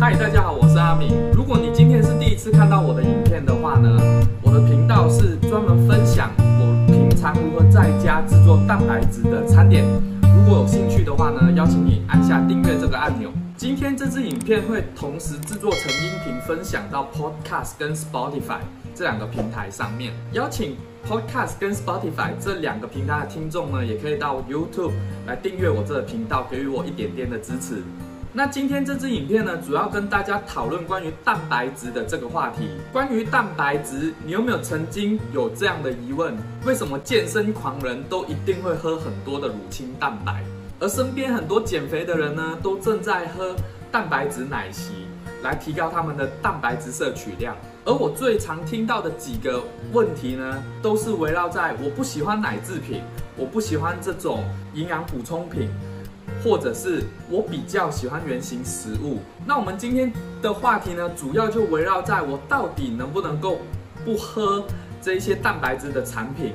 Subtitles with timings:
[0.00, 1.10] 嗨，大家好，我是阿明。
[1.30, 3.98] 如果你今天是第一次看到我的影片的话呢，
[4.40, 9.84] 我的频道是专门分享我平常如何在家制作蛋白质的餐点。
[10.22, 13.30] 如果有兴趣的话呢，邀请你按下订阅这个按钮。
[13.58, 18.60] 今天这支影片会同时制作成音频，分享到 Podcast 跟 Spotify
[18.94, 20.14] 这两个平台上面。
[20.32, 20.76] 邀请
[21.06, 24.92] Podcast 跟 Spotify 这两个平台的听众呢，也可以到 YouTube
[25.26, 27.82] 来订阅我这个频道，给予我一点点的支持。
[28.32, 32.68] 那今天这支影片呢，主要跟大家讨论关于蛋白质的这个话题。
[32.92, 36.32] 关于蛋白质，你有没有曾经有这样的疑问？
[36.64, 40.44] 为什么健身狂人都一定会喝很多的乳清蛋白，
[40.78, 43.56] 而身边很多减肥的人呢，都正在喝
[43.90, 44.92] 蛋白质奶昔
[45.42, 47.56] 来提高他们的蛋白质摄取量？
[47.84, 49.60] 而我最常听到的几个
[49.92, 53.02] 问题呢，都是围绕在我不喜欢奶制品，
[53.36, 55.68] 我不喜欢这种营养补充品。
[56.42, 59.18] 或者是我比较喜欢原型食物。
[59.46, 63.58] 那我们今天的话题呢，主要就围绕在我到底能不能够
[64.04, 64.64] 不喝
[65.02, 66.52] 这一些蛋白质的产品，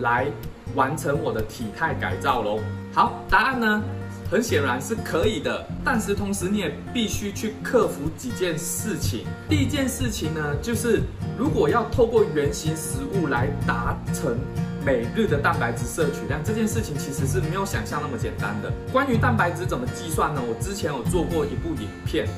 [0.00, 0.26] 来
[0.74, 2.60] 完成我的体态改造喽。
[2.92, 3.82] 好，答案呢，
[4.30, 9.24] 很显然是可以的，但是同时你也必须去克服几件事情。
[9.48, 11.00] 第一件事情呢，就是
[11.38, 14.36] 如果要透过原型食物来达成。
[14.84, 18.70] 每日的蛋白质摄取量这件事情其实是没有想象那么简单的。
[18.92, 20.42] 关于蛋白质怎么计算呢？
[20.46, 22.28] 我之前有做过一部影片。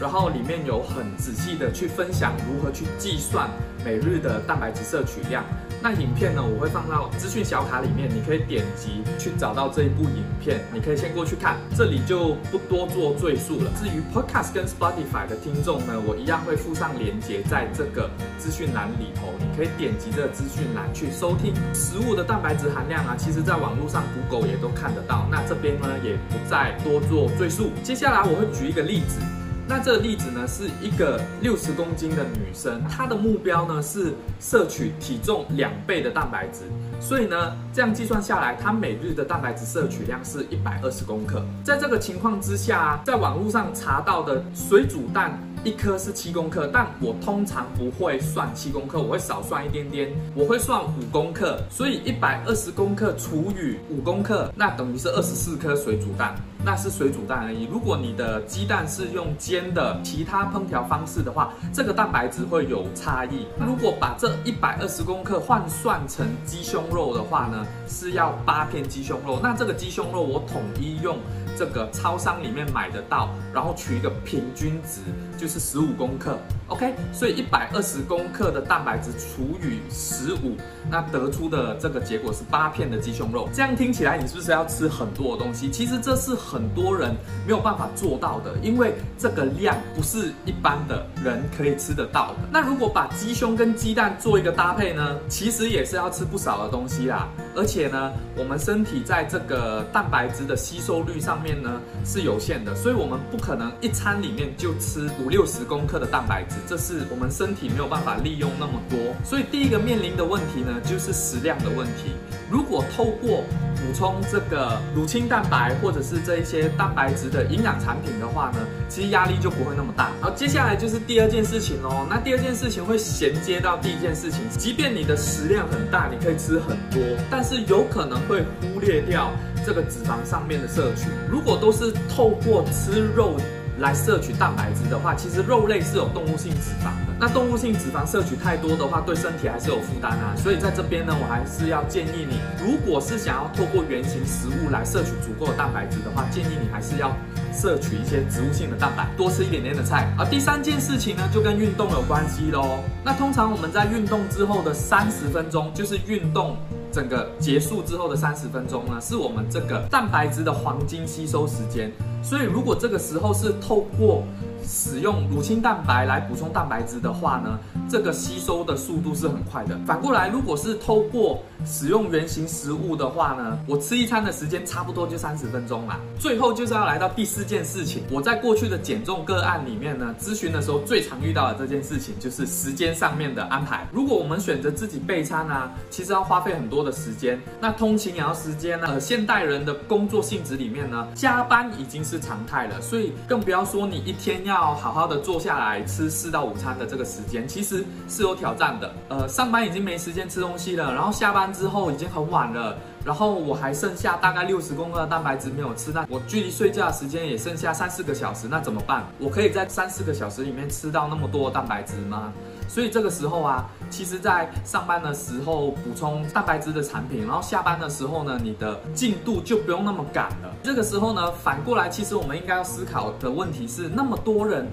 [0.00, 3.48] 然后里面有很仔细的去分享如何去计算
[3.84, 5.44] 每日的蛋白质摄取量。
[5.82, 13.70] 那影片呢，我会放到资讯小卡里面，你可以点击去找到这一部影片，你可以先过去看，这里就不多做赘述了。
[13.78, 25.28] 至于 Podcast 跟 Spotify 的听众呢，我一样会附上连接在这个资讯栏里头，你可以点击这个资讯栏去收听食物的蛋白质含量啊，其实在网络上 Google 也都看得到。
[25.30, 27.70] 那这边呢，也不再多做赘述。
[27.84, 29.20] 接下来我会举一个例子。
[29.68, 36.60] 那这个例子呢，是一个六十公斤的女生，她的目标呢是摄取体重两倍的蛋白质，
[37.00, 41.44] 所以呢，这样计算下来，她每日的蛋白质摄取量是一百二十公克。
[41.64, 45.38] 在这个情况之下，在网络上查到的水煮蛋。
[45.64, 57.68] 一颗是七公克，但我通常不会算七公克，我会少算一点点，我会算五公克，所以一百二十公克除以五公克，那等于是二十四颗水煮蛋，那是水煮蛋而已。
[57.70, 63.46] 如果你的鸡蛋是用煎的，其他烹调方式的话，这个蛋白质会有差异。
[63.64, 71.16] 如果把这一百二十公克换算成鸡胸肉的话呢，是要八片鸡胸肉，那这个鸡胸肉我统一用。
[71.58, 75.00] 这个超商里面买得到，然后取一个平均值，
[75.38, 76.36] 就是十五公克
[76.68, 80.56] ，OK，所以一百二十公克的蛋白质除以十五，
[80.90, 83.48] 那得出的这个结果是八片的鸡胸肉。
[83.52, 85.70] 这样听起来，你是不是要吃很多的东西？
[85.70, 87.14] 其实这是很多人
[87.46, 92.36] 没有办法做到的，因为这个量不是一般的人可以吃得到的。
[92.50, 97.28] 那如果把鸡胸跟鸡蛋做一个搭配呢，其实也是要吃不少的东西啦。
[97.54, 108.98] 而且呢，我们身体在这个蛋白质的吸收率上面呢是有限的，所以我们不可能一餐里面就吃五六十公克的蛋白质，这是我们身体没有办法利用那么多。
[109.24, 112.12] 所以第一个面临的问题呢，就是食量的问题。
[112.50, 113.42] 如果透过
[113.74, 118.58] 补充这个乳清蛋白或者是这一些蛋白质的营养产品的话呢，
[118.88, 120.10] 其实压力就不会那么大。
[120.20, 122.06] 好，接下来就是第二件事情哦。
[122.08, 129.30] 那第二件事情会衔接到第一件事情，即便你的食量很大，你可以吃很多，但是有可能会忽略掉
[129.66, 131.08] 这个脂肪上面的摄取。
[131.28, 133.36] 如果都是透过吃肉
[133.78, 137.14] 来摄取蛋白质的话，其实肉类是有动物性脂肪的。
[137.18, 140.34] 那动物性脂肪摄取太多的话，对身体还是有负担啊。
[140.36, 147.14] 所以在这边呢，我还是要建议你，如果是想要透过原型食物来摄取足够的蛋白质的话，建议你还是要
[147.52, 150.12] 摄取一些植物性的蛋白，多吃一点点的菜。
[150.18, 152.80] 而第三件事情呢，就跟运动有关系喽。
[153.02, 156.56] 那通常我们在运动之后的三十分钟，就是运动。
[156.96, 161.92] 整个结束之后的三十分钟呢，是我们这个蛋白质的黄金吸收时间。
[162.22, 164.24] 所以，如果这个时候是透过
[164.64, 169.78] 使用乳清蛋白来补充蛋白质的话呢，这个吸收的速度是很快的。
[169.86, 176.00] 反过来，如果是透过使用原型食物的话呢，我吃一餐的时间差不多就三十分钟啦。
[176.18, 183.86] 最后就是要来到第四件事情，我在过去的减重个案里面呢，咨询的时候最常遇到的这件事情就是时间上面的安排。
[183.92, 188.98] 如果我们选择自己备餐啊，其实要花费很多的时间，那通勤也要时间呢。
[188.98, 197.75] 现代人的工作性质里面呢，加班已经是常态了，所以更不要说你一天要好好的坐下来吃四到五餐的这个时间，其实。
[198.08, 198.92] 是有挑战的。
[199.08, 209.04] 呃，上班已经没时间吃东西了，然后下班之后已经很晚了，然后我还剩下大概六十公克的蛋白质没有吃，那我距离睡觉的时间也剩下三四个小时，那怎么办？
[209.18, 212.32] 我可以在三四个小时里面吃到那么多蛋白质吗？
[212.68, 220.52] 所以这个时候啊，其实，在上班的时候补充蛋白质的产品，然后下班的时候呢，你的进度就不用那么赶了。
[220.64, 224.66] 这个时候呢，反过来，其实我们应该要思考的问题是，那么多人。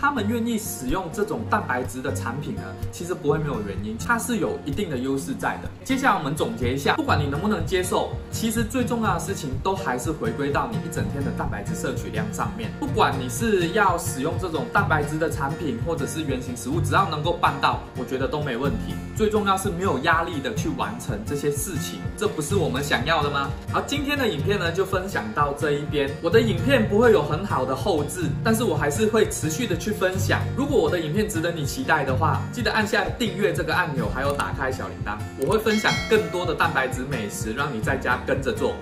[0.00, 2.62] 他们愿意使用这种蛋白质的产品呢，
[2.92, 5.68] 其实不会没有原因，它是有一定的优势在的。
[5.82, 12.70] 接下来我们总结一下，不管你能不能接受，其实最重要的事情都还是回归到你一整天的蛋白质摄取量上面。
[12.78, 18.94] 不管你是要使用这种蛋白质的产品，或者是原型食物，只要能够办到，我觉得都没问题。
[19.16, 23.50] 最重要是没有压力的去完成这些事情，这不是我们想要的吗？
[23.72, 26.08] 好，今天的影片呢就分享到这一边。
[26.22, 29.87] 我的影片不会有很好的后置，但是我还是会持续的去。
[29.88, 30.42] 去分享。
[30.54, 35.16] 如果我的影片值得你期待的话，记得按下订阅这个按钮，还有打开小铃铛。
[35.40, 38.74] 我会分享更多的蛋白质美食，让你在家跟着做。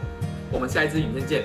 [0.50, 1.44] 我们下一支影片见。